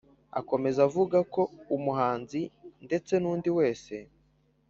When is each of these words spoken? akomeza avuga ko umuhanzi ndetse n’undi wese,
akomeza 0.39 0.79
avuga 0.87 1.17
ko 1.33 1.41
umuhanzi 1.75 2.41
ndetse 2.85 3.13
n’undi 3.21 3.49
wese, 3.57 3.93